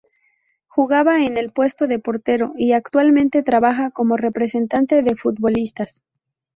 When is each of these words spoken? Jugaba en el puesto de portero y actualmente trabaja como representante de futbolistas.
Jugaba 0.65 1.21
en 1.25 1.37
el 1.37 1.51
puesto 1.51 1.85
de 1.85 1.99
portero 1.99 2.53
y 2.55 2.71
actualmente 2.71 3.43
trabaja 3.43 3.91
como 3.91 4.17
representante 4.17 5.03
de 5.03 5.15
futbolistas. 5.15 6.01